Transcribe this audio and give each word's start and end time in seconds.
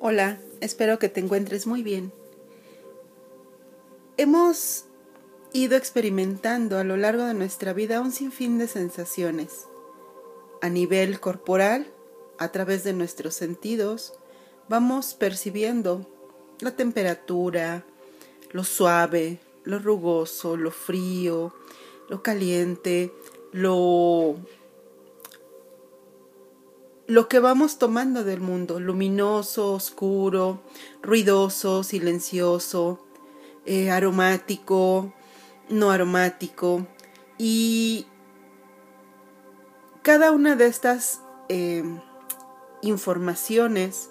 Hola, 0.00 0.38
espero 0.60 1.00
que 1.00 1.08
te 1.08 1.18
encuentres 1.18 1.66
muy 1.66 1.82
bien. 1.82 2.12
Hemos 4.16 4.84
ido 5.52 5.76
experimentando 5.76 6.78
a 6.78 6.84
lo 6.84 6.96
largo 6.96 7.24
de 7.24 7.34
nuestra 7.34 7.72
vida 7.72 8.00
un 8.00 8.12
sinfín 8.12 8.58
de 8.58 8.68
sensaciones. 8.68 9.66
A 10.62 10.68
nivel 10.68 11.18
corporal, 11.18 11.88
a 12.38 12.52
través 12.52 12.84
de 12.84 12.92
nuestros 12.92 13.34
sentidos, 13.34 14.14
vamos 14.68 15.14
percibiendo 15.14 16.06
la 16.60 16.76
temperatura, 16.76 17.84
lo 18.52 18.62
suave, 18.62 19.40
lo 19.64 19.80
rugoso, 19.80 20.56
lo 20.56 20.70
frío, 20.70 21.52
lo 22.08 22.22
caliente, 22.22 23.12
lo 23.50 24.36
lo 27.08 27.26
que 27.26 27.40
vamos 27.40 27.78
tomando 27.78 28.22
del 28.22 28.40
mundo, 28.40 28.78
luminoso, 28.80 29.72
oscuro, 29.72 30.62
ruidoso, 31.02 31.82
silencioso, 31.82 33.02
eh, 33.64 33.90
aromático, 33.90 35.14
no 35.70 35.90
aromático. 35.90 36.86
Y 37.38 38.06
cada 40.02 40.32
una 40.32 40.54
de 40.54 40.66
estas 40.66 41.22
eh, 41.48 41.82
informaciones 42.82 44.10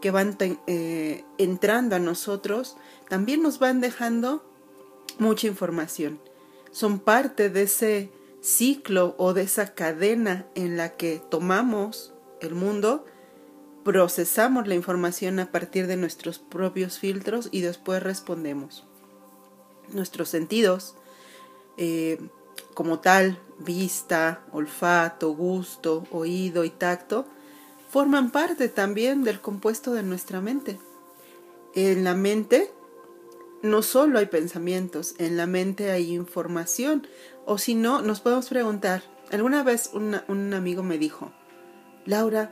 que 0.00 0.12
van 0.12 0.36
eh, 0.68 1.24
entrando 1.38 1.96
a 1.96 1.98
nosotros 1.98 2.76
también 3.08 3.42
nos 3.42 3.58
van 3.58 3.80
dejando 3.80 4.48
mucha 5.18 5.48
información. 5.48 6.20
Son 6.70 7.00
parte 7.00 7.50
de 7.50 7.62
ese 7.62 8.12
ciclo 8.40 9.16
o 9.18 9.34
de 9.34 9.42
esa 9.42 9.74
cadena 9.74 10.46
en 10.54 10.76
la 10.76 10.96
que 10.96 11.20
tomamos 11.30 12.14
el 12.40 12.54
mundo, 12.54 13.04
procesamos 13.84 14.66
la 14.66 14.74
información 14.74 15.38
a 15.40 15.50
partir 15.50 15.86
de 15.86 15.96
nuestros 15.96 16.38
propios 16.38 16.98
filtros 16.98 17.48
y 17.52 17.62
después 17.62 18.02
respondemos. 18.02 18.84
Nuestros 19.92 20.28
sentidos, 20.28 20.94
eh, 21.78 22.18
como 22.74 23.00
tal, 23.00 23.40
vista, 23.58 24.44
olfato, 24.52 25.30
gusto, 25.30 26.04
oído 26.10 26.64
y 26.64 26.70
tacto, 26.70 27.26
forman 27.88 28.30
parte 28.30 28.68
también 28.68 29.24
del 29.24 29.40
compuesto 29.40 29.92
de 29.92 30.02
nuestra 30.02 30.40
mente. 30.40 30.78
En 31.74 32.04
la 32.04 32.14
mente 32.14 32.70
no 33.62 33.82
solo 33.82 34.18
hay 34.18 34.26
pensamientos, 34.26 35.14
en 35.18 35.36
la 35.36 35.46
mente 35.46 35.90
hay 35.90 36.14
información. 36.14 37.06
O 37.46 37.56
si 37.56 37.74
no, 37.74 38.02
nos 38.02 38.20
podemos 38.20 38.48
preguntar, 38.48 39.02
alguna 39.32 39.62
vez 39.62 39.90
un 39.94 40.52
amigo 40.54 40.82
me 40.82 40.98
dijo, 40.98 41.32
Laura, 42.08 42.50